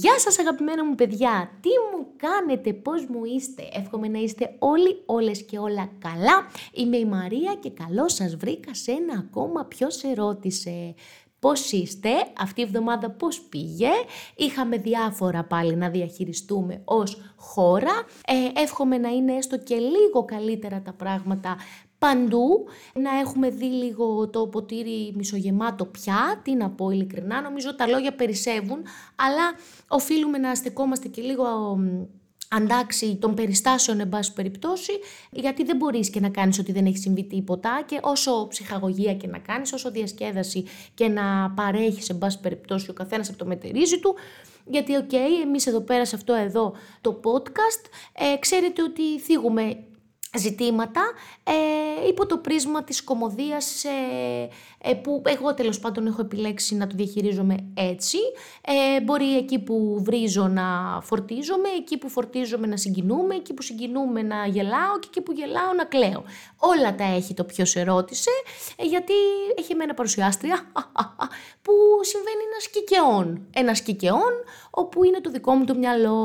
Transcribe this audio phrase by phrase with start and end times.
[0.00, 5.02] Γεια σας αγαπημένα μου παιδιά, τι μου κάνετε, πώς μου είστε, εύχομαι να είστε όλοι,
[5.06, 6.46] όλες και όλα καλά.
[6.72, 10.94] Είμαι η Μαρία και καλώς σας βρήκα σε ένα ακόμα ποιος σε ρώτησε.
[11.38, 13.88] Πώς είστε, αυτή η εβδομάδα πώς πήγε,
[14.36, 20.82] είχαμε διάφορα πάλι να διαχειριστούμε ως χώρα, ε, εύχομαι να είναι έστω και λίγο καλύτερα
[20.82, 21.56] τα πράγματα
[21.98, 27.86] παντού, να έχουμε δει λίγο το ποτήρι μισογεμάτο πια, τι να πω ειλικρινά, νομίζω τα
[27.86, 28.82] λόγια περισσεύουν,
[29.16, 29.52] αλλά
[29.88, 31.78] οφείλουμε να στεκόμαστε και λίγο
[32.48, 34.92] αντάξιοι των περιστάσεων εν πάση περιπτώσει,
[35.30, 39.26] γιατί δεν μπορείς και να κάνεις ότι δεν έχει συμβεί τίποτα και όσο ψυχαγωγία και
[39.26, 44.00] να κάνεις, όσο διασκέδαση και να παρέχεις εν πάση περιπτώσει ο καθένας από το μετερίζει
[44.00, 44.14] του,
[44.64, 49.76] γιατί ok, okay, εμείς εδώ πέρα σε αυτό εδώ το podcast, ε, ξέρετε ότι θίγουμε
[50.36, 51.02] ζητήματα
[51.44, 54.48] ε, υπό το πρίσμα της κωμωδίας ε,
[54.82, 58.18] ε, που εγώ τέλος πάντων έχω επιλέξει να το διαχειρίζομαι έτσι.
[58.60, 64.22] Ε, μπορεί εκεί που βρίζω να φορτίζομαι, εκεί που φορτίζομαι να συγκινούμε, εκεί που συγκινούμε
[64.22, 66.24] να γελάω και εκεί που γελάω να κλαίω.
[66.56, 68.30] Όλα τα έχει το ποιος σε ρώτησε,
[68.76, 69.14] ε, γιατί
[69.58, 70.72] έχει εμένα παρουσιάστρια
[71.64, 73.46] που συμβαίνει ένας σκικεών.
[73.54, 74.32] Ένας σκικεών
[74.78, 76.20] όπου είναι το δικό μου το μυαλό.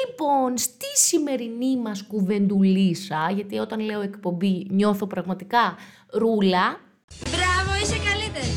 [0.00, 5.76] Λοιπόν, στη σημερινή μας κουβεντουλίσα, γιατί όταν λέω εκπομπή νιώθω πραγματικά
[6.12, 6.78] ρούλα,
[7.22, 8.52] Μπράβο, είσαι καλύτερη.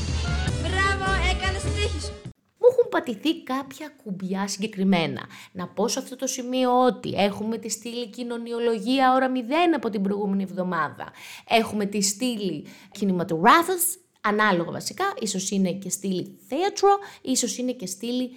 [0.61, 2.11] Μπράβο, έκανες τη τύχη σου.
[2.59, 5.21] μου έχουν πατηθεί κάποια κουμπιά συγκεκριμένα.
[5.51, 9.39] Να πω σε αυτό το σημείο ότι έχουμε τη στήλη κοινωνιολογία ώρα 0
[9.75, 11.11] από την προηγούμενη εβδομάδα.
[11.47, 16.89] Έχουμε τη στήλη κινηματογράφος, ανάλογα βασικά, ίσως είναι και στήλη θέατρο,
[17.21, 18.31] ίσως είναι και στήλη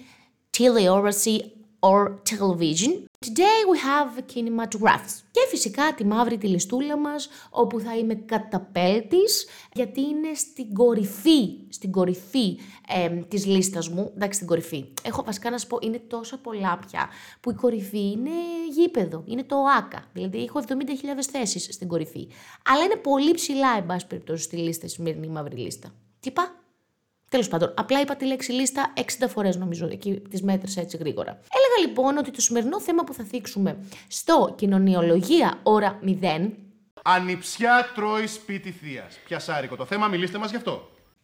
[0.51, 2.91] τηλεόραση or television.
[3.25, 5.13] Today we have kinematographs.
[5.31, 11.57] Και φυσικά τη μαύρη τη λιστούλα μας, όπου θα είμαι καταπέλτης, γιατί είναι στην κορυφή,
[11.69, 14.11] στην κορυφή ε, της λίστας μου.
[14.15, 14.85] Εντάξει, στην κορυφή.
[15.01, 17.09] Έχω βασικά να σου πω, είναι τόσα πολλά πια,
[17.41, 18.31] που η κορυφή είναι
[18.75, 20.05] γήπεδο, είναι το ΆΚΑ.
[20.13, 20.73] Δηλαδή έχω 70.000
[21.31, 22.27] θέσεις στην κορυφή.
[22.65, 25.93] Αλλά είναι πολύ ψηλά, εν πάση περιπτώσει, στη λίστα, η σημερινή μαύρη λίστα.
[26.19, 26.60] Τι είπα;
[27.31, 31.31] Τέλος πάντων, απλά είπα τη λέξη λίστα 60 φορές νομίζω, εκεί τις μέτρησα έτσι γρήγορα.
[31.31, 33.77] Έλεγα λοιπόν ότι το σημερινό θέμα που θα θίξουμε
[34.07, 36.49] στο κοινωνιολογία ώρα 0
[37.03, 39.09] Ανιψιά τρώει σπίτι θεία.
[39.25, 40.71] Πιασάρικο το θέμα, μιλήστε μας γι' αυτό.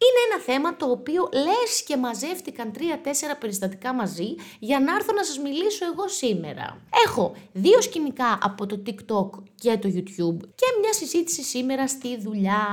[0.06, 5.24] είναι ένα θέμα το οποίο λες και μαζεύτηκαν τρία-τέσσερα περιστατικά μαζί για να έρθω να
[5.24, 6.80] σας μιλήσω εγώ σήμερα.
[7.06, 12.64] Έχω δύο σκηνικά από το TikTok και το YouTube και μια συζήτηση σήμερα στη δουλειά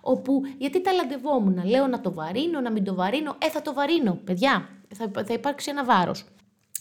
[0.00, 4.20] όπου γιατί ταλαντευόμουν, λέω να το βαρύνω, να μην το βαρύνω, ε θα το βαρύνω
[4.24, 6.24] παιδιά, θα, θα υπάρξει ένα βάρος.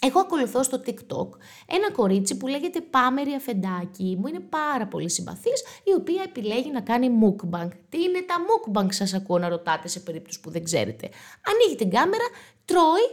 [0.02, 1.30] Εγώ ακολουθώ στο TikTok
[1.68, 6.82] ένα κορίτσι που λέγεται Πάμερη Αφεντάκη, μου είναι πάρα πολύ συμπαθής, η οποία επιλέγει να
[6.82, 7.70] κάνει mukbang.
[7.90, 11.10] Τι είναι τα mukbang σας ακούω να ρωτάτε σε περίπτωση που δεν ξέρετε.
[11.52, 12.28] Ανοίγει την κάμερα,
[12.66, 13.08] τρώει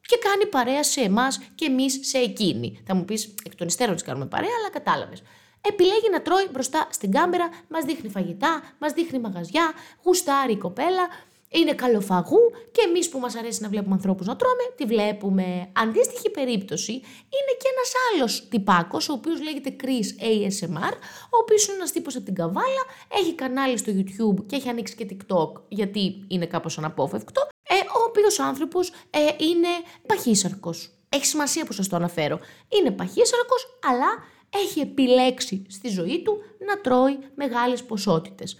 [0.00, 2.82] και κάνει παρέα σε εμάς και εμείς σε εκείνη.
[2.86, 5.22] Θα μου πεις εκ των υστέρων της κάνουμε παρέα, αλλά κατάλαβες.
[5.68, 9.72] Επιλέγει να τρώει μπροστά στην κάμερα, μας δείχνει φαγητά, μας δείχνει μαγαζιά,
[10.04, 11.08] γουστάρει η κοπέλα,
[11.48, 12.40] είναι καλοφαγού
[12.72, 15.70] και εμείς που μας αρέσει να βλέπουμε ανθρώπους να τρώμε, τη βλέπουμε.
[15.72, 16.92] Αντίστοιχη περίπτωση
[17.36, 20.92] είναι και ένας άλλος τυπάκος, ο οποίος λέγεται Chris ASMR,
[21.30, 24.94] ο οποίος είναι ένας τύπος από την Καβάλα, έχει κανάλι στο YouTube και έχει ανοίξει
[24.94, 29.68] και TikTok, γιατί είναι κάπως αναπόφευκτο, ε, ο οποίος άνθρωπος ε, είναι
[30.06, 30.90] παχύσαρκος.
[31.08, 32.38] Έχει σημασία που σας το αναφέρω.
[32.68, 34.08] Είναι παχύσαρκος, αλλά
[34.54, 36.36] έχει επιλέξει στη ζωή του
[36.66, 38.56] να τρώει μεγάλες ποσότητες.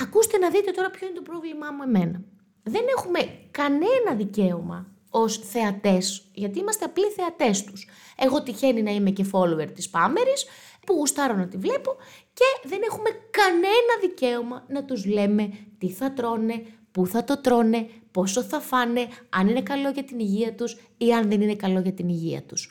[0.00, 2.22] Ακούστε να δείτε τώρα ποιο είναι το πρόβλημά μου εμένα.
[2.62, 7.88] Δεν έχουμε κανένα δικαίωμα ως θεατές, γιατί είμαστε απλοί θεατές τους.
[8.16, 10.46] Εγώ τυχαίνει να είμαι και follower της Πάμερης,
[10.86, 11.96] που γουστάρω να τη βλέπω
[12.32, 17.88] και δεν έχουμε κανένα δικαίωμα να τους λέμε τι θα τρώνε, πού θα το τρώνε,
[18.10, 21.80] πόσο θα φάνε, αν είναι καλό για την υγεία τους ή αν δεν είναι καλό
[21.80, 22.70] για την υγεία τους.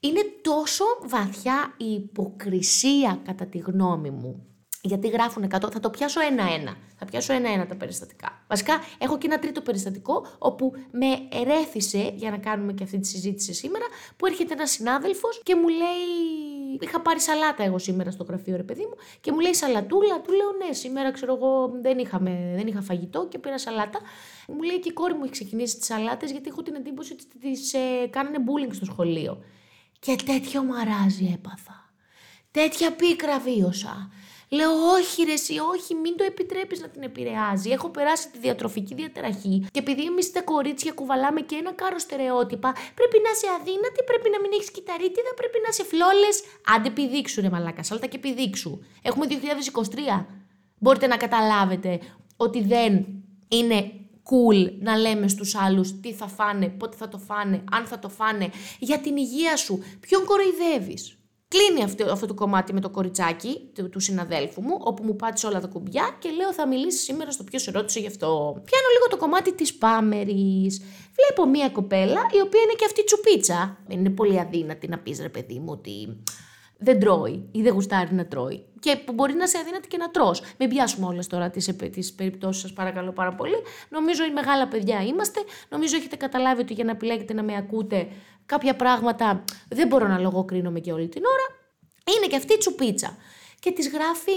[0.00, 4.46] Είναι τόσο βαθιά η υποκρισία κατά τη γνώμη μου
[4.86, 6.76] γιατί γράφουν 100, θα το πιάσω ένα-ένα.
[6.98, 8.44] Θα πιάσω ένα-ένα τα περιστατικά.
[8.48, 11.06] Βασικά, έχω και ένα τρίτο περιστατικό όπου με
[11.40, 13.84] ερέθησε για να κάνουμε και αυτή τη συζήτηση σήμερα.
[14.16, 16.78] Που έρχεται ένας συνάδελφος και μου λέει.
[16.80, 20.20] Είχα πάρει σαλάτα εγώ σήμερα στο γραφείο, ρε παιδί μου, και μου λέει σαλατούλα.
[20.20, 24.00] Του λέω ναι, σήμερα ξέρω εγώ δεν, είχαμε, δεν είχα φαγητό και πήρα σαλάτα.
[24.48, 27.24] Μου λέει και η κόρη μου έχει ξεκινήσει τις σαλάτες γιατί έχω την εντύπωση ότι
[27.38, 29.42] τις ε, κάνανε bullying στο σχολείο.
[30.06, 31.90] Και τέτοιο μαράζι έπαθα.
[32.50, 34.10] Τέτοια πίκρα βίωσα.
[34.48, 37.70] Λέω, όχι, ρε, εσύ, όχι, μην το επιτρέπεις να την επηρεάζει.
[37.70, 42.72] Έχω περάσει τη διατροφική διαταραχή και επειδή εμεί τα κορίτσια κουβαλάμε και ένα κάρο στερεότυπα,
[42.72, 46.42] πρέπει να είσαι αδύνατη, πρέπει να μην έχεις κυταρίτιδα, πρέπει να είσαι φλόλες.
[46.74, 48.78] Άντε, πηδήξου, ρε Μαλάκας, σάλτα και πηδήξου.
[49.02, 50.26] Έχουμε 2023.
[50.78, 52.00] Μπορείτε να καταλάβετε
[52.36, 53.06] ότι δεν
[53.48, 53.92] είναι
[54.30, 58.08] cool να λέμε στους άλλους τι θα φάνε, πότε θα το φάνε, αν θα το
[58.08, 59.82] φάνε, για την υγεία σου.
[60.00, 61.18] Ποιον κοροϊδεύεις;
[61.48, 65.46] Κλείνει αυτό, αυτό το κομμάτι με το κοριτσάκι του, του συναδέλφου μου, όπου μου πάτησε
[65.46, 68.26] όλα τα κουμπιά και λέω θα μιλήσεις σήμερα στο ποιος ρώτησε γι' αυτό.
[68.64, 70.82] Πιάνω λίγο το κομμάτι της Πάμερης.
[71.14, 73.78] Βλέπω μία κοπέλα η οποία είναι και αυτή τσουπίτσα.
[73.88, 76.22] Είναι πολύ αδύνατη να πεις ρε παιδί μου ότι
[76.78, 78.64] δεν τρώει ή δεν γουστάρει να τρώει.
[78.80, 80.42] Και που μπορεί να είσαι αδύνατη και να τρως.
[80.58, 83.56] Μην πιάσουμε όλες τώρα τις τις περιπτώσεις σας, παρακαλώ πάρα πολύ.
[83.88, 85.40] Νομίζω οι μεγάλα παιδιά είμαστε.
[85.68, 88.08] Νομίζω έχετε καταλάβει ότι για να επιλέγετε να με ακούτε
[88.46, 91.60] κάποια πράγματα δεν μπορώ να λογοκρίνομαι και όλη την ώρα.
[92.16, 93.16] Είναι και αυτή η τσουπίτσα.
[93.60, 94.32] Και της γράφει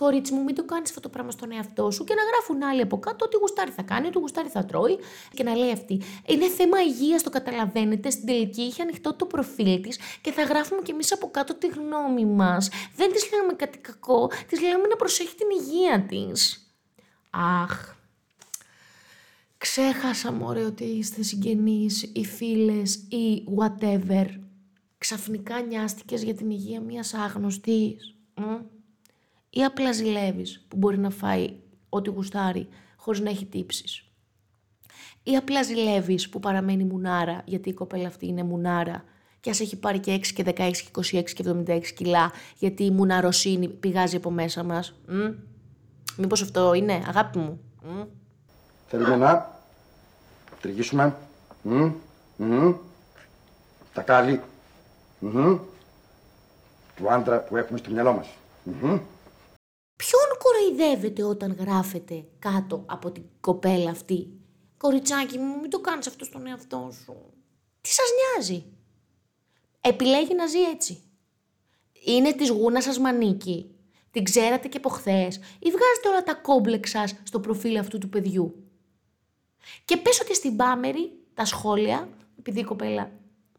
[0.00, 2.80] κορίτσι μου, μην το κάνεις αυτό το πράγμα στον εαυτό σου και να γράφουν άλλοι
[2.80, 4.98] από κάτω ότι γουστάρι θα κάνει, ότι γουστάρι θα τρώει
[5.34, 6.00] και να λέει αυτή.
[6.26, 8.10] Είναι θέμα υγείας, το καταλαβαίνετε.
[8.10, 11.66] Στην τελική είχε ανοιχτό το προφίλ της και θα γράφουμε κι εμείς από κάτω τη
[11.66, 12.68] γνώμη μας.
[12.96, 16.60] Δεν της λέμε κάτι κακό, της λέμε να προσέχει την υγεία της.
[17.30, 17.94] Αχ,
[19.58, 24.26] ξέχασα μωρέ ότι είστε συγγενείς ή φίλες ή whatever.
[24.98, 28.16] Ξαφνικά νοιάστηκες για την υγεία μιας άγνωστης
[29.56, 31.54] ή απλά ζηλεύεις που μπορεί να φάει
[31.88, 34.04] ό,τι γουστάρει χωρίς να έχει τύψεις.
[35.22, 39.04] Ή απλά ζηλεύεις που παραμένει μουνάρα γιατί η κοπέλα αυτή είναι μουνάρα
[39.40, 42.90] και ας έχει πάρει και 6 και 16 και 26 και 76 κιλά γιατί η
[42.90, 44.94] μουναροσύνη πηγάζει από μέσα μας.
[45.06, 45.14] Μ;
[46.16, 47.60] Μήπως αυτό είναι αγάπη μου.
[47.82, 48.02] Μ;
[48.88, 49.60] Θέλουμε να
[50.60, 51.16] τριγίσουμε.
[51.62, 51.90] Μ,
[52.36, 52.72] μ,
[53.92, 54.40] τα κάλλη.
[55.18, 55.54] Μ,
[56.96, 58.28] του άντρα που έχουμε στο μυαλό μας.
[58.62, 58.98] Μ,
[59.96, 64.28] Ποιον κοροϊδεύετε όταν γράφετε κάτω από την κοπέλα αυτή;
[64.76, 67.16] Κοριτσάκι μου, μην το κάνεις αυτό στον εαυτό σου.
[67.80, 68.64] Τι σας νοιάζει;
[69.80, 71.02] Επιλέγει να ζει έτσι.
[72.04, 73.70] Είναι της γούνα σας μανίκη.
[74.10, 78.08] Την ξέρατε και από χθες ή βγάζετε όλα τα κόμπλεξ σας στο προφίλ αυτού του
[78.08, 78.64] παιδιού.
[79.84, 82.08] Και πες ότι στην Πάμερη τα σχόλια,
[82.38, 83.10] επειδή η κοπέλα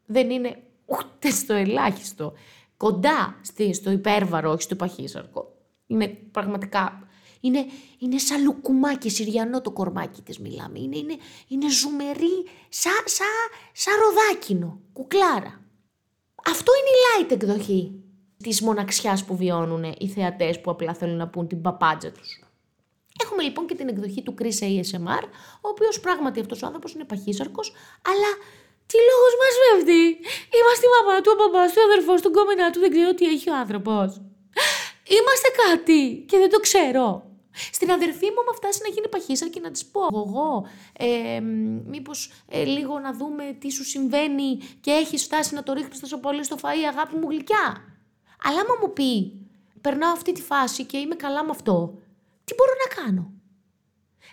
[0.06, 2.34] δεν είναι ούτε στο ελάχιστο,
[2.78, 3.40] κοντά
[3.74, 5.57] στο υπέρβαρο, όχι στο παχύσαρκο,
[5.88, 7.08] είναι πραγματικά.
[7.40, 7.66] Είναι,
[8.00, 10.80] είναι σαν λουκουμάκι, συριανό το κορμάκι της μιλάμε.
[10.80, 11.18] Είναι, είναι,
[11.48, 13.26] είναι ζουμερή, σαν σα,
[13.74, 15.62] σα ροδάκινο, κουκλάρα.
[16.48, 18.04] Αυτό είναι η light εκδοχή
[18.44, 22.42] της μοναξιάς που βιώνουν οι θεατές που απλά θέλουν να πούν την παπάντζα τους.
[23.24, 25.24] Έχουμε λοιπόν και την εκδοχή του Chris ASMR,
[25.62, 27.74] ο οποίος πράγματι αυτός ο άνθρωπος είναι παχύσαρκος,
[28.06, 28.32] αλλά
[28.86, 30.06] τι λόγος μας φεύγει.
[30.58, 33.26] Είμαστε η μαμά του, ο μπαμπάς του, ο αδερφός του, κόμενά του, δεν ξέρω τι
[33.26, 34.22] έχει ο άνθρωπος.
[35.08, 37.26] Είμαστε κάτι και δεν το ξέρω.
[37.72, 41.40] Στην αδερφή μου, άμα φτάσει να γίνει παχύσαρ και να της πω εγώ, ε,
[41.86, 46.20] μήπως ε, λίγο να δούμε τι σου συμβαίνει και έχεις φτάσει να το ρίχνεις τόσο
[46.20, 47.84] πολύ στο φαΐ, αγάπη μου γλυκιά.
[48.44, 49.34] Αλλά άμα μου πει,
[49.82, 51.94] περνάω αυτή τη φάση και είμαι καλά με αυτό,
[52.44, 53.32] τι μπορώ να κάνω;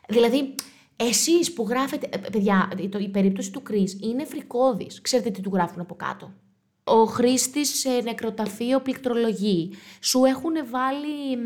[0.09, 0.55] Δηλαδή,
[0.97, 5.01] εσείς που γράφετε, ε, παιδιά, η περίπτωση του Κρίς είναι φρικόδης.
[5.01, 6.33] Ξέρετε τι του γράφουν από κάτω
[6.85, 9.71] ο χρήστης σε νεκροταφείο πληκτρολογεί.
[10.01, 11.39] Σου έχουν βάλει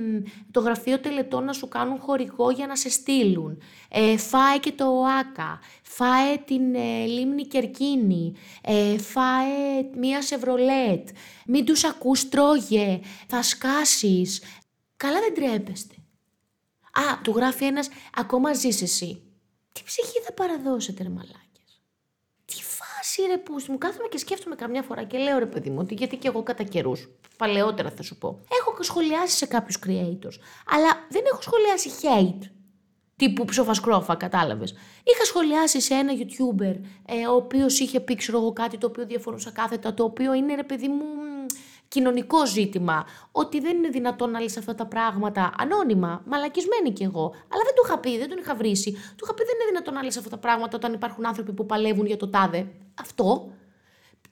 [0.50, 3.62] το γραφείο τελετών να σου κάνουν χορηγό για να σε στείλουν.
[3.88, 5.60] Ε, φάε και το ΟΑΚΑ.
[5.82, 8.32] Φάε την ε, λίμνη Κερκίνη.
[8.62, 11.08] Ε, φάε μία σεβρολέτ.
[11.46, 13.00] Μην τους ακούς τρώγε.
[13.26, 14.42] Θα σκάσεις.
[14.96, 15.94] Καλά δεν τρέπεστε.
[16.92, 19.22] Α, του γράφει ένας ακόμα ζεις εσύ.
[19.72, 21.47] Τι ψυχή θα παραδώσετε ρε μαλάκι
[23.28, 26.16] ρε που μου κάθομαι και σκέφτομαι καμιά φορά και λέω ρε παιδί μου ότι γιατί
[26.16, 31.22] και εγώ κατά καιρούς, παλαιότερα θα σου πω, έχω σχολιάσει σε κάποιους creators, αλλά δεν
[31.32, 32.50] έχω σχολιάσει hate.
[33.16, 34.74] Τύπου ψοφασκρόφα, κατάλαβες.
[35.04, 39.06] Είχα σχολιάσει σε ένα YouTuber, ε, ο οποίος είχε πει, ξέρω εγώ, κάτι το οποίο
[39.06, 41.04] διαφορούσα κάθετα, το οποίο είναι ρε παιδί μου
[41.88, 43.06] κοινωνικό ζήτημα.
[43.32, 47.24] Ότι δεν είναι δυνατόν να λύσει αυτά τα πράγματα ανώνυμα, μαλακισμένη κι εγώ.
[47.24, 48.92] Αλλά δεν του είχα πει, δεν τον είχα βρήσει.
[48.92, 51.66] Του είχα πει δεν είναι δυνατόν να λύσει αυτά τα πράγματα όταν υπάρχουν άνθρωποι που
[51.66, 52.66] παλεύουν για το τάδε.
[53.00, 53.52] Αυτό.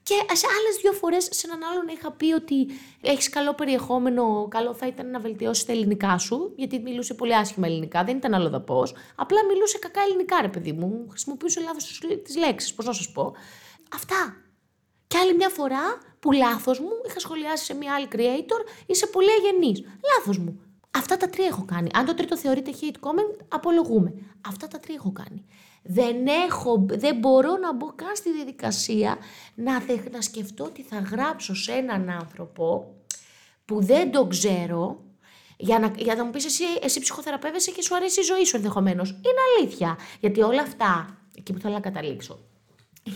[0.03, 2.67] Και σε άλλες δύο φορές σε έναν άλλον είχα πει ότι
[3.01, 7.67] έχεις καλό περιεχόμενο, καλό θα ήταν να βελτιώσεις τα ελληνικά σου, γιατί μιλούσε πολύ άσχημα
[7.67, 8.93] ελληνικά, δεν ήταν άλλο δαπός.
[9.15, 11.05] Απλά μιλούσε κακά ελληνικά, ρε παιδί μου.
[11.09, 13.33] Χρησιμοποιούσε λάθος τις λέξεις, πώς να σας πω.
[13.93, 14.35] Αυτά.
[15.07, 19.29] Και άλλη μια φορά που λάθος μου είχα σχολιάσει σε μια άλλη creator, είσαι πολύ
[19.31, 19.83] αγενής.
[20.15, 20.61] Λάθος μου.
[20.91, 21.89] Αυτά τα τρία έχω κάνει.
[21.93, 24.13] Αν το τρίτο θεωρείται hate comment, απολογούμε.
[24.47, 25.45] Αυτά τα τρία έχω κάνει.
[25.87, 29.17] Δεν, έχω, δεν μπορώ να μπω καν στη διαδικασία
[29.55, 29.71] να,
[30.11, 32.95] να σκεφτώ τι θα γράψω σε έναν άνθρωπο
[33.65, 35.03] που δεν τον ξέρω
[35.57, 38.55] για να, για να μου πεις εσύ, εσύ ψυχοθεραπεύεσαι και σου αρέσει η ζωή σου
[38.55, 39.09] ενδεχομένως.
[39.09, 39.97] Είναι αλήθεια.
[40.19, 42.39] Γιατί όλα αυτά, εκεί που θέλω να καταλήξω,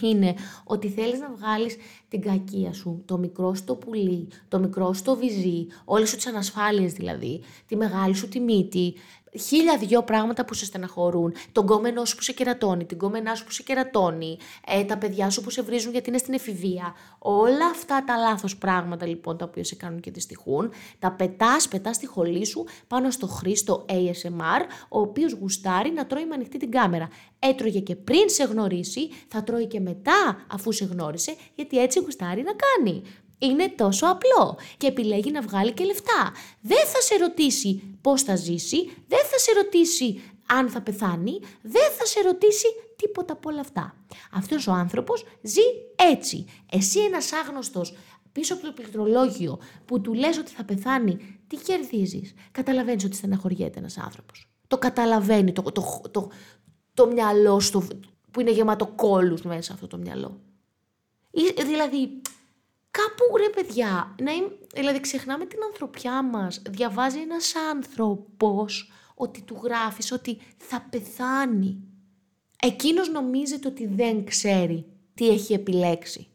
[0.01, 1.75] είναι ότι θέλεις να βγάλεις
[2.09, 6.15] την κακία σου, το μικρό σου το πουλί, το μικρό σου το βυζί, όλες σου
[6.15, 8.93] τις ανασφάλειες δηλαδή, τη μεγάλη σου τη μύτη,
[9.39, 11.33] χίλια δυο πράγματα που σε στεναχωρούν.
[11.51, 15.29] Τον κόμενό σου που σε κερατώνει, την κόμενά σου που σε κερατώνει, ε, τα παιδιά
[15.29, 16.93] σου που σε βρίζουν γιατί είναι στην εφηβεία.
[17.19, 21.95] Όλα αυτά τα λάθος πράγματα λοιπόν τα οποία σε κάνουν και δυστυχούν, τα πετάς, πετάς
[21.95, 26.71] στη χολή σου πάνω στο Χρήστο ASMR, ο οποίος γουστάρει να τρώει με ανοιχτή την
[26.71, 27.09] κάμερα.
[27.39, 32.43] Έτρωγε και πριν σε γνωρίσει, θα τρώει και μετά αφού σε γνώρισε, γιατί έτσι γουστάρει
[32.43, 33.03] να κάνει.
[33.41, 36.31] Είναι τόσο απλό και επιλέγει να βγάλει και λεφτά.
[36.61, 41.91] Δεν θα σε ρωτήσει πώς θα ζήσει, δεν θα σε ρωτήσει αν θα πεθάνει, δεν
[41.97, 43.95] θα σε ρωτήσει τίποτα από όλα αυτά.
[44.31, 45.61] Αυτός ο άνθρωπος ζει
[45.95, 46.45] έτσι.
[46.71, 47.93] Εσύ ένας άγνωστος
[48.31, 53.79] πίσω από το πληκτρολόγιο που του λες ότι θα πεθάνει, τι κερδίζεις; Καταλαβαίνεις ότι στεναχωριέται
[53.79, 54.45] ένας άνθρωπος.
[54.67, 56.29] Το καταλαβαίνει το, το, το,
[56.93, 57.87] το μυαλό σου
[58.31, 60.39] που είναι γεμάτο κόλους μέσα αυτό το μυαλό.
[61.65, 62.21] Δηλαδή,
[62.91, 64.31] κάπου ρε παιδιά, να
[64.73, 66.61] δηλαδή ξεχνάμε την ανθρωπιά μας.
[66.69, 71.83] Διαβάζει ένας άνθρωπος ότι του γράφεις ότι θα πεθάνει.
[72.61, 76.30] Εκείνος νομίζεται ότι δεν ξέρει τι έχει επιλέξει.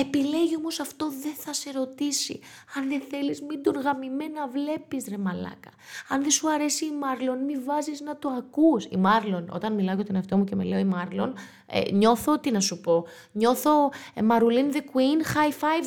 [0.00, 2.40] Επιλέγει όμως αυτό δεν θα σε ρωτήσει.
[2.74, 5.70] Αν δεν θέλεις μην τον γαμημένα βλέπεις ρε μαλάκα.
[6.08, 8.84] Αν δεν σου αρέσει η Μάρλον μη βάζεις να το ακούς.
[8.84, 11.34] Η Μάρλον, όταν μιλάω για τον εαυτό μου και με λέω η Μάρλον,
[11.66, 15.84] ε, νιώθω, τι να σου πω, νιώθω ε, Μαρουλίν The Queen High Five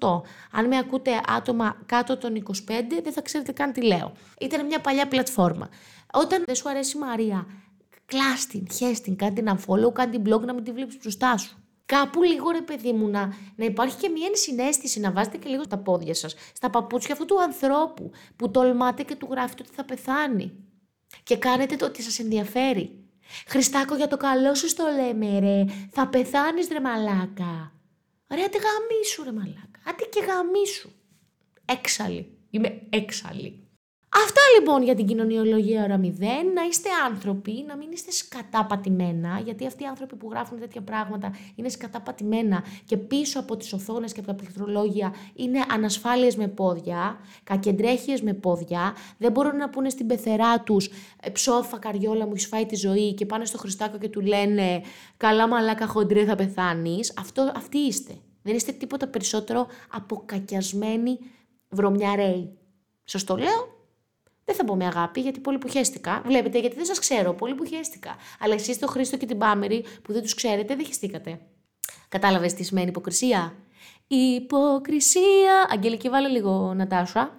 [0.00, 0.22] 2008.
[0.52, 2.52] Αν με ακούτε άτομα κάτω των 25
[3.02, 4.12] δεν θα ξέρετε καν τι λέω.
[4.40, 5.68] Ήταν μια παλιά πλατφόρμα.
[6.12, 7.46] Όταν δεν σου αρέσει η Μαρία,
[8.06, 11.63] κλάστην, χέστην, κάνει την unfollow, κάνει την blog να μην τη βλέπεις μπροστά σου.
[11.86, 15.62] Κάπου λίγο ρε παιδί μου να, να υπάρχει και μια ενσυναίσθηση, να βάζετε και λίγο
[15.62, 19.84] στα πόδια σας, στα παπούτσια αυτού του ανθρώπου που τολμάτε και του γράφετε ότι θα
[19.84, 20.52] πεθάνει.
[21.22, 23.04] Και κάνετε το ότι σας ενδιαφέρει.
[23.46, 27.72] Χριστάκο για το καλό σου στο λέμε ρε, θα πεθάνεις ρε μαλάκα.
[28.30, 30.90] Ρε άντε γαμίσου ρε μαλάκα, άντε και γαμίσου.
[31.64, 33.63] Έξαλλη, είμαι έξαλλη.
[34.16, 36.02] Αυτά λοιπόν για την κοινωνιολογία ώρα 0.
[36.54, 38.66] Να είστε άνθρωποι, να μην είστε σκατά
[39.44, 42.02] γιατί αυτοί οι άνθρωποι που γράφουν τέτοια πράγματα είναι σκατά
[42.84, 48.32] και πίσω από τις οθόνες και από τα πληκτρολόγια είναι ανασφάλειες με πόδια, κακεντρέχειες με
[48.32, 50.90] πόδια, δεν μπορούν να πούνε στην πεθερά τους
[51.20, 54.82] «Ε, ψόφα καριόλα μου έχεις φάει τη ζωή και πάνε στο Χριστάκο και του λένε
[55.16, 57.12] καλά μαλάκα χοντρέ θα πεθάνεις.
[57.18, 58.14] Αυτό, αυτοί είστε.
[58.42, 61.18] Δεν είστε τίποτα περισσότερο από κακιασμένοι
[61.68, 62.58] βρωμιαρέοι.
[63.04, 63.73] Σωστό λέω.
[64.44, 66.22] Δεν θα πω με αγάπη, γιατί πολύ που χαίστηκα.
[66.24, 68.16] Βλέπετε, γιατί δεν σας ξέρω, πολύ που χαίστηκα.
[68.40, 71.40] Αλλά εσείς το Χρήστο και την Πάμερη που δεν τους ξέρετε, δεν χαιστήκατε.
[72.08, 73.54] Κατάλαβες τι σημαίνει υποκρισία;
[74.06, 75.66] Υποκρισία.
[75.70, 77.38] Αγγελική, βάλε λίγο, Νατάσα.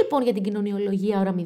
[0.00, 1.40] Λοιπόν για την κοινωνιολογία ώρα 0.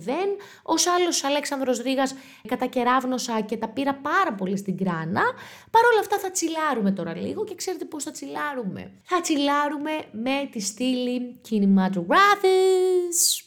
[0.62, 2.14] Ω άλλος Αλέξανδρος Ρήγας
[2.48, 5.22] κατακεράβνωσα και τα πήρα πάρα πολύ στην κράνα.
[5.70, 8.92] Παρ' όλα αυτά θα τσιλάρουμε τώρα λίγο και ξέρετε πώς θα τσιλάρουμε.
[9.02, 13.44] Θα τσιλάρουμε με τη στήλη Kinematographics.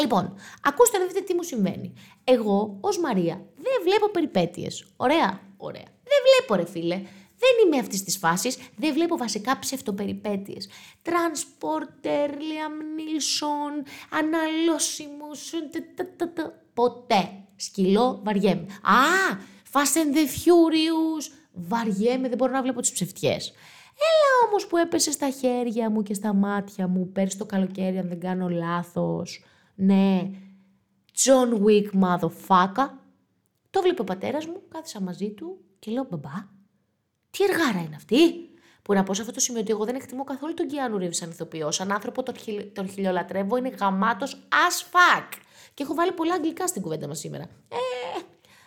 [0.00, 1.92] Λοιπόν, ακούστε να δείτε τι μου συμβαίνει.
[2.24, 4.86] Εγώ, ως Μαρία, δεν βλέπω περιπέτειες.
[4.96, 5.82] Ωραία, ωραία.
[5.82, 7.02] Δεν βλέπω ρε φίλε.
[7.38, 8.58] Δεν είμαι αυτής της φάσης.
[8.76, 10.68] Δεν βλέπω βασικά ψευτοπεριπέτειες.
[11.02, 15.26] Τρανσπορτέρ, λιαμνήσων, Νίλσον, αναλώσιμο.
[16.74, 17.30] Ποτέ.
[17.56, 18.66] Σκυλό, βαριέμαι.
[18.82, 19.36] Α,
[19.72, 20.26] Fast and the
[21.52, 23.52] Βαριέμαι, δεν μπορώ να βλέπω τις ψευτιές.
[23.98, 28.08] Έλα όμως που έπεσε στα χέρια μου και στα μάτια μου πέρσι το καλοκαίρι αν
[28.08, 29.44] δεν κάνω λάθος.
[29.74, 30.30] Ναι,
[31.24, 32.90] John Wick motherfucker.
[33.70, 36.54] Το βλέπει ο πατέρας μου, κάθισα μαζί του και λέω μπαμπά,
[37.36, 38.50] τι εργάρα είναι αυτή;
[38.82, 41.12] Που να πω σε αυτό το σημείο ότι εγώ δεν εκτιμώ καθόλου τον Κιάνου Ρίβ
[41.12, 41.70] σαν ηθοποιό.
[41.70, 45.28] Σαν άνθρωπο τον, χιλ, τον χιλιολατρεύω, είναι γαμάτος as fuck.
[45.74, 47.42] Και έχω βάλει πολλά αγγλικά στην κουβέντα μας σήμερα.
[47.68, 48.20] Ε,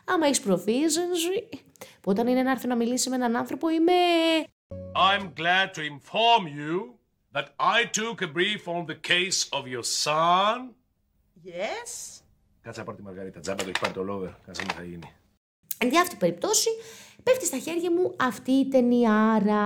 [0.05, 1.57] άμα έχεις proficiency.
[2.01, 3.93] Που όταν είναι να έρθει να μιλήσει με έναν άνθρωπο είμαι.
[4.95, 6.99] I'm glad to inform you
[7.33, 10.57] that I took a brief on the case of your son.
[11.45, 12.21] Yes.
[12.61, 13.39] Κάτσε να πάρει τη Μαργαρίτα.
[13.39, 14.35] Τζάμπα το έχει πάρει το λόγο.
[14.45, 15.13] Κάτσε να θα γίνει.
[15.81, 16.69] Εν αυτή περίπτωση,
[17.23, 19.63] πέφτει στα χέρια μου αυτή η ταινιάρα.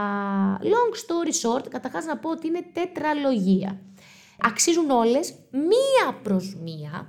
[0.61, 3.79] Long story short, καταρχάς να πω ότι είναι τετραλογία.
[4.39, 7.07] Αξίζουν όλες μία προς μία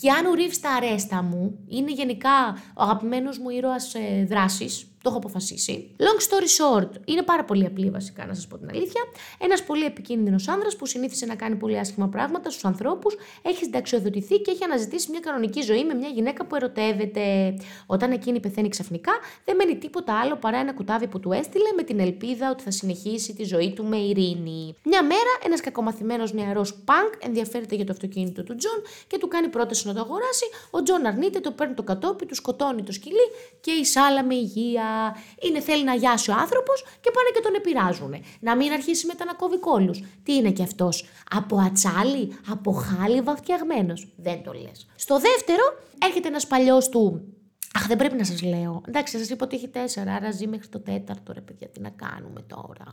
[0.00, 4.91] και αν ο Ρίβ στα αρέστα μου, είναι γενικά ο αγαπημένος μου ήρωας ε, δράσης,
[5.02, 5.90] Το έχω αποφασίσει.
[5.98, 9.02] Long story short, είναι πάρα πολύ απλή βασικά να σας πω την αλήθεια.
[9.38, 14.38] Ένας πολύ επικίνδυνος άνδρας που συνήθισε να κάνει πολύ άσχημα πράγματα στους ανθρώπους, έχει συνταξιοδοτηθεί
[14.38, 17.54] και έχει αναζητήσει μια κανονική ζωή με μια γυναίκα που ερωτεύεται.
[17.86, 19.12] Όταν εκείνη πεθαίνει ξαφνικά,
[19.44, 22.70] δεν μένει τίποτα άλλο παρά ένα κουτάβι που του έστειλε με την ελπίδα ότι θα
[22.70, 24.74] συνεχίσει τη ζωή του με ειρήνη.
[24.84, 29.48] Μια μέρα, ένας κακομαθημένος νεαρός πανκ ενδιαφέρεται για το αυτοκίνητο του Τζον και του κάνει
[29.48, 30.44] πρόταση να το αγοράσει.
[30.70, 33.26] Ο Τζον αρνείται, τον παίρνει το κατόπι, του σκοτώνει το σκυλί
[33.60, 34.91] και η σάλα με υγεία.
[35.40, 38.14] Είναι θέλει να γιάσει ο άνθρωπος και πάνε και τον επηρεάζουν.
[38.40, 39.92] Να μην αρχίσει μετά να κόβει κόλου.
[40.22, 43.94] Τι είναι κι αυτός, από ατσάλι, από χάλιβα φτιαγμένο.
[44.16, 44.86] Δεν το λες.
[44.94, 45.62] Στο δεύτερο,
[45.98, 47.32] έρχεται ένας παλιός του
[47.74, 48.82] Αχ, δεν πρέπει να σας λέω.
[48.88, 51.90] Εντάξει, σας είπα ότι έχει τέσσερα, άρα ζει μέχρι το τέταρτο, ρε παιδιά, τι να
[51.90, 52.84] κάνουμε τώρα;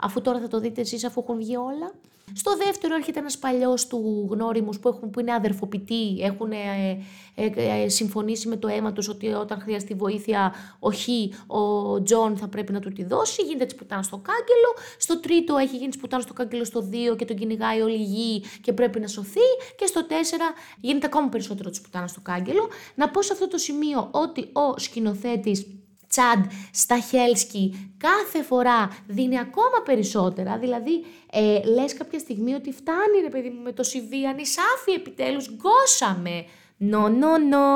[0.00, 1.92] Αφού τώρα θα το δείτε εσείς, αφού έχουν βγει όλα.
[2.32, 6.98] Στο δεύτερο έρχεται ένας παλιός του γνώριμους που, έχουν, που είναι αδερφοποιητοί, έχουν ε,
[7.34, 11.08] ε, ε, συμφωνήσει με το αίμα τους ότι όταν χρειαστεί βοήθεια ο Χ,
[11.46, 13.42] ο Τζον θα πρέπει να του τη δώσει.
[13.42, 14.74] Γίνεται της πουτάνας το κάγκελο.
[14.98, 18.04] Στο τρίτο έχει γίνει της πουτάνας το κάγκελο στο δύο και τον κυνηγάει όλη η
[18.04, 19.48] γη και πρέπει να σωθεί.
[19.76, 20.44] Και στο τέσσερα
[20.80, 22.68] γίνεται ακόμα περισσότερο της πουτάνας το κάγκελο.
[22.94, 25.66] Να πω σε αυτό το σημείο ότι ο σκηνοθέτης
[26.14, 30.58] Chad Stahelski κάθε φορά δίνει ακόμα περισσότερα.
[30.58, 35.50] Δηλαδή, ε, λες κάποια στιγμή ότι φτάνει ρε παιδί μου με το CV, νισάφι επιτέλους,
[35.50, 36.44] γκώσαμε.
[36.92, 37.66] No, no, no,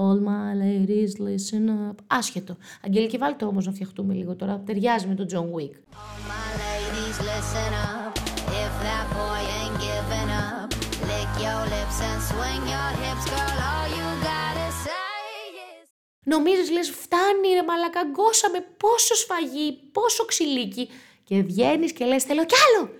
[0.00, 1.94] all my ladies listen up.
[2.06, 2.56] Άσχετο.
[2.84, 4.62] Αγγελική, βάλτε όμως να φτιαχτούμε λίγο τώρα.
[4.66, 5.74] Ταιριάζει με τον John Wick.
[6.00, 8.12] All my ladies, listen up.
[8.64, 10.68] If that boy ain't giving up,
[11.10, 13.51] lick your lips and swing your hips, girl.
[16.24, 20.88] Νομίζεις λες φτάνει ρε μαλακα, γκώσαμε πόσο σφαγή, πόσο ξυλίκι
[21.24, 22.90] και βγαίνεις και λες θέλω κι άλλο,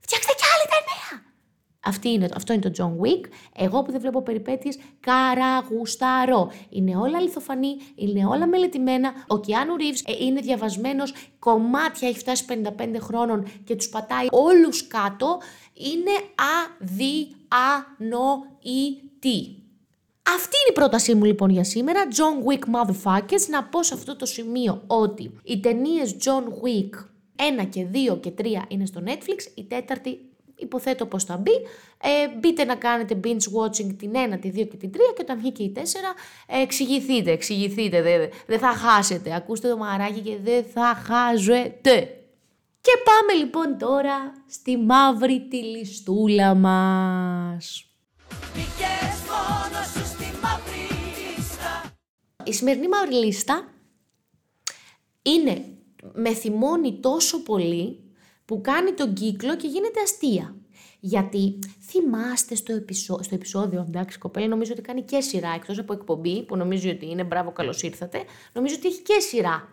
[0.00, 1.26] φτιάξτε κι άλλη ταινία.
[1.86, 3.24] Αυτή είναι, αυτό είναι το John Wick.
[3.56, 6.52] Εγώ που δεν βλέπω περιπέτειες, καραγουσταρώ.
[6.68, 9.12] Είναι όλα αληθοφανή, είναι όλα μελετημένα.
[9.26, 12.44] Ο Κιάνου Reeves ε, είναι διαβασμένος, κομμάτια έχει φτάσει
[12.78, 15.40] 55 χρόνων και τους πατάει όλους κάτω.
[15.72, 16.12] Είναι
[17.98, 19.65] αδιανοητή.
[20.34, 22.00] Αυτή είναι η πρότασή μου λοιπόν για σήμερα.
[22.08, 23.46] John Wick Motherfuckers.
[23.50, 26.94] Να πω σε αυτό το σημείο ότι οι ταινίες John Wick
[27.62, 29.50] 1 και 2 και 3 είναι στο Netflix.
[29.54, 30.20] Η τέταρτη
[30.56, 31.52] υποθέτω πως θα μπει.
[32.02, 35.38] Ε, μπείτε να κάνετε binge watching την 1, τη 2 και την 3 και όταν
[35.38, 35.80] βγει και η 4
[36.46, 39.34] ε, εξηγηθείτε, εξηγηθείτε, δεν δεν θα χάσετε.
[39.34, 42.10] Ακούστε το μαράκι και δεν θα χάζετε.
[42.80, 47.86] Και πάμε λοιπόν τώρα στη μαύρη τη λιστούλα μας.
[52.46, 53.68] Η σημερινή μαύρη λίστα
[55.22, 55.64] είναι
[56.14, 58.00] με θυμώνει τόσο πολύ
[58.44, 60.54] που κάνει τον κύκλο και γίνεται αστεία.
[61.00, 63.18] Γιατί θυμάστε στο, επεισό...
[63.22, 67.10] στο επεισόδιο, εντάξει, κοπέλα, νομίζω ότι κάνει και σειρά εκτός από εκπομπή, που νομίζω ότι
[67.10, 68.24] είναι μπράβο, καλώς ήρθατε.
[68.52, 69.68] Νομίζω ότι έχει και σειρά.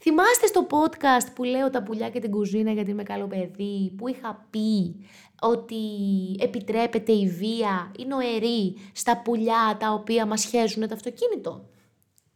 [0.00, 4.08] Θυμάστε στο podcast που λέω τα πουλιά και την κουζίνα γιατί είμαι καλό παιδί, που
[4.08, 4.96] είχα πει
[5.40, 5.76] ότι
[6.40, 11.68] επιτρέπεται η βία, η νοερή στα πουλιά τα οποία μας χέζουν το αυτοκίνητο;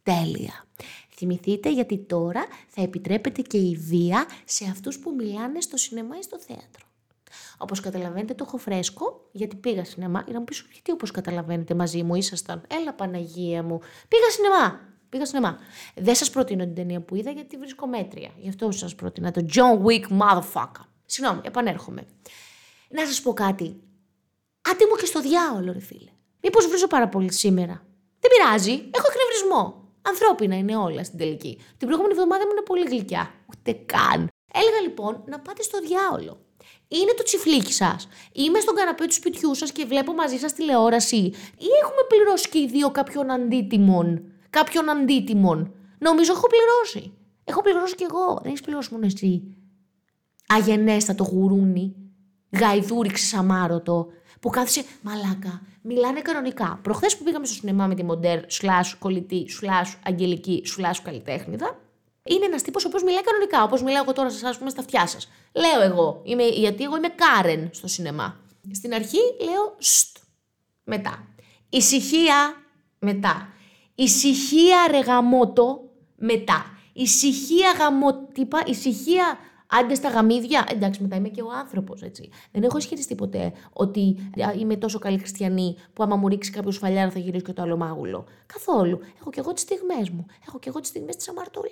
[0.03, 0.67] Τέλεια.
[1.11, 6.23] Θυμηθείτε γιατί τώρα θα επιτρέπεται και η βία σε αυτούς που μιλάνε στο σινεμά ή
[6.23, 6.87] στο θέατρο.
[7.59, 10.23] Όπως καταλαβαίνετε το έχω φρέσκο, γιατί πήγα σινεμά.
[10.25, 13.81] Για να μου πεις, γιατί όπως καταλαβαίνετε μαζί μου ήσασταν; Έλα Παναγία μου.
[14.09, 14.81] Πήγα σινεμά.
[15.09, 15.59] Πήγα σινεμά.
[15.95, 18.31] Δεν σας προτείνω την ταινία που είδα γιατί βρίσκω μέτρια.
[18.39, 20.85] Γι' αυτό σας πρότεινα το John Wick motherfucker.
[21.07, 22.07] Συγγνώμη, επανέρχομαι.
[22.89, 23.81] Να σας πω κάτι.
[24.71, 26.11] Άντε μου και στο διάολο ρε φίλε.
[26.41, 27.87] Μήπως βρίζω πάρα πολύ σήμερα.
[28.21, 29.82] Δεν πειράζει, έχω εκνευρισμό.
[30.03, 31.59] Ανθρώπινα είναι όλα στην τελική.
[31.77, 33.31] Την προηγούμενη εβδομάδα ήμουν πολύ γλυκιά.
[33.51, 34.29] Ούτε καν.
[34.55, 36.41] Έλεγα λοιπόν να πάτε στο διάολο.
[36.89, 38.09] Είναι το τσιφλίκι σας.
[38.33, 41.17] Είμαι στον καναπέ του σπιτιού σας και βλέπω μαζί σας τηλεόραση.
[41.59, 45.75] Ή έχουμε πληρώσει και οι δύο κάποιον αντίτιμον; Κάποιον αντίτιμον.
[45.99, 47.13] Νομίζω έχω πληρώσει.
[47.45, 48.39] Έχω πληρώσει κι εγώ.
[48.43, 49.57] Δεν έχεις πληρώσει μόνο εσύ.
[50.47, 51.95] Αγενέστατο γουρούνι.
[52.51, 54.07] Γαϊδούρι ξεσαμάρωτο.
[54.43, 55.63] Που κάθισε μαλάκα.
[55.83, 56.79] Μιλάνε κανονικά.
[56.83, 61.81] Προχθές που πήγαμε στο σινεμά με τη μοντέρ, σλάσ κολλητή, σλάσ αγγελική, σλάσ καλλιτέχνηδα,
[62.23, 63.63] είναι ένας τύπος ο οποίος μιλάει κανονικά.
[63.63, 65.29] Όπως μιλάω εγώ τώρα σε εσάς, πούμε στα αυτιά σας.
[65.53, 68.37] Λέω εγώ, είμαι, γιατί εγώ είμαι Κάρεν στο σινεμά.
[68.73, 70.17] Στην αρχή λέω στ.
[70.85, 71.27] Μετά.
[71.69, 72.63] Ησυχία.
[72.99, 73.49] Μετά.
[73.95, 75.81] Ησυχία ρε γαμότο.
[76.17, 76.79] Μετά.
[76.93, 78.63] Ησυχία γαμότυπα.
[78.67, 79.39] Ησυχία
[79.81, 80.67] Άντε στα γαμίδια.
[80.71, 82.31] Εντάξει, μετά είμαι και ο άνθρωπος, έτσι.
[82.53, 86.75] Δεν έχω ισχυριστεί ποτέ ότι α, είμαι τόσο καλή χριστιανή που άμα μου ρίξει κάποιος
[86.75, 88.25] σφαλιάρα θα γυρίσω και το άλλο μάγουλο.
[88.47, 88.99] Καθόλου.
[89.21, 90.27] Έχω και εγώ τις στιγμές μου.
[90.47, 91.69] Έχω και εγώ τις στιγμές της αμαρτωλέ.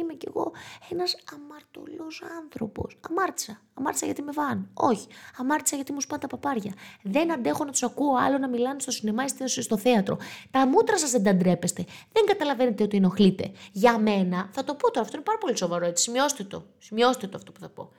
[0.00, 0.52] Είμαι κι εγώ
[0.90, 2.98] ένας αμαρτωλός άνθρωπος.
[3.10, 3.60] Αμάρτησα.
[3.74, 4.70] Αμάρτησα γιατί με βάν.
[4.74, 5.06] Όχι.
[5.36, 6.74] Αμάρτησα γιατί μου σπάνε τα παπάρια.
[7.02, 10.18] Δεν αντέχω να τους ακούω άλλο να μιλάνε στο σινεμά ή στο- στο θέατρο.
[10.50, 11.84] Τα μούτρα σας δεν τα ντρέπεστε.
[12.12, 13.52] Δεν καταλαβαίνετε ότι ενοχλείτε.
[13.72, 16.02] Για μένα, θα το πω τώρα, αυτό είναι πάρα πολύ σοβαρό έτσι.
[16.02, 16.66] Σημειώστε το.
[16.78, 17.90] Σημειώστε το αυτό που θα πω.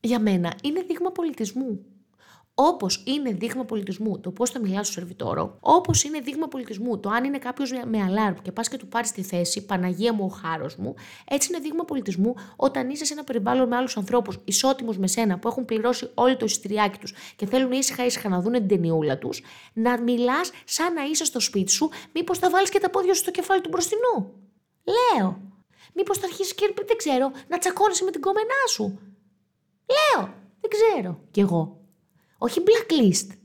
[0.00, 1.84] Για μένα είναι δείγμα πολιτισμού.
[2.58, 7.08] Όπως είναι δείγμα πολιτισμού το πώς θα μιλάς στο σερβιτόρο, όπως είναι δείγμα πολιτισμού το
[7.08, 10.28] αν είναι κάποιος με αλάρμ και πας και του πάρεις τη θέση, Παναγία μου, ο
[10.28, 10.94] χάρος μου,
[11.28, 15.38] έτσι είναι δείγμα πολιτισμού όταν είσαι σε ένα περιβάλλον με άλλους ανθρώπους ισότιμους με σένα
[15.38, 19.18] που έχουν πληρώσει όλο το εισιτηριάκι τους και θέλουν ήσυχα ήσυχα να δουν την ταινιούλα
[19.18, 19.42] τους,
[19.72, 23.20] να μιλάς σαν να είσαι στο σπίτι σου, μήπως θα βάλεις και τα πόδια σου
[23.20, 24.32] στο κεφάλι του μπροστινού.
[24.84, 25.40] Λέω.
[25.94, 28.98] Μήπως θα αρχίσεις και δεν ξέρω να τσακώνεσαι με την κόμενά σου.
[29.86, 30.34] Λέω.
[30.60, 31.20] Δεν ξέρω.
[31.30, 31.85] Κι εγώ.
[32.38, 33.36] Όχι blacklist.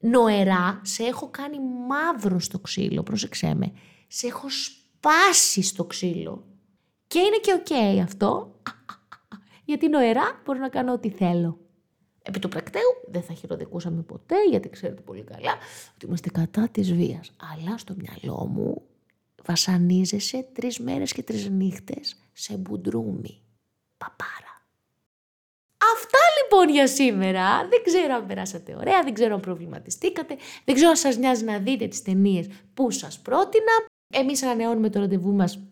[0.00, 1.56] Νοερά, σε έχω κάνει
[1.88, 3.72] μαύρο στο ξύλο, πρόσεξέ με.
[4.08, 6.46] Σε έχω σπάσει στο ξύλο.
[7.06, 8.60] Και είναι και οκ αυτό,
[9.64, 11.58] γιατί νοερά μπορώ να κάνω ό,τι θέλω.
[12.22, 15.54] Επί του πρακτέου δεν θα χειροδικούσαμε ποτέ, γιατί ξέρετε πολύ καλά
[15.94, 17.32] ότι είμαστε κατά της βίας.
[17.54, 18.82] Αλλά στο μυαλό μου
[19.44, 23.42] βασανίζεσαι τρεις μέρες και τρεις νύχτες σε μπουντρούμι.
[23.96, 24.49] Παπάρα.
[26.52, 27.68] Αυτά λοιπόν για σήμερα.
[27.68, 31.58] Δεν ξέρω αν περάσατε ωραία, δεν ξέρω αν προβληματιστήκατε, δεν ξέρω αν σας νοιάζει να
[31.58, 33.72] δείτε τις ταινίες που σας πρότεινα.
[34.14, 35.69] Εμείς ανανεώνουμε το ραντεβού μας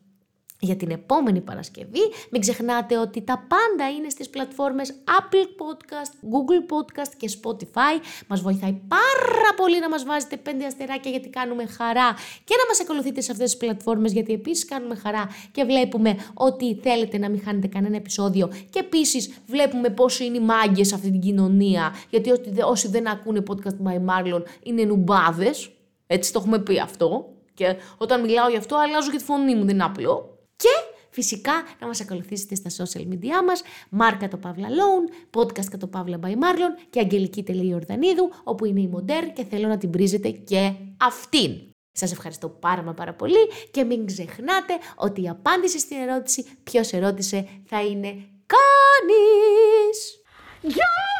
[0.60, 2.00] για την επόμενη Παρασκευή.
[2.30, 8.00] Μην ξεχνάτε ότι τα πάντα είναι στις πλατφόρμες Apple Podcast, Google Podcast και Spotify.
[8.26, 12.80] Μας βοηθάει πάρα πολύ να μας βάζετε πέντε αστεράκια γιατί κάνουμε χαρά και να μας
[12.82, 17.42] ακολουθείτε σε αυτές τις πλατφόρμες γιατί επίσης κάνουμε χαρά και βλέπουμε ότι θέλετε να μην
[17.44, 22.30] χάνετε κανένα επεισόδιο και επίσης βλέπουμε πόσο είναι οι μάγκες σε αυτή την κοινωνία γιατί
[22.30, 25.70] όσοι δεν- όσοι δεν ακούνε podcast by Marlon είναι νουμπάδες.
[26.06, 27.28] Έτσι το έχουμε πει αυτό.
[27.54, 30.37] Και όταν μιλάω γι' αυτό, αλλάζω και τη φωνή μου, δεν είναι απλό.
[30.62, 35.78] Και φυσικά να μας ακολουθήσετε στα social media μας, Μάρκα το Παύλα Loan, podcast κατά
[35.78, 39.78] το Παύλα by Marlon και Αγγελική Τελή Ιορδανίδου, όπου είναι η Μοντέρ και θέλω να
[39.78, 41.68] την πρίζετε και αυτήν.
[41.92, 46.92] Σας ευχαριστώ πάρα μα πάρα πολύ και μην ξεχνάτε ότι η απάντηση στην ερώτηση ποιος
[46.92, 48.08] ερώτησε θα είναι
[48.46, 50.22] κανείς.
[50.60, 51.17] Γεια!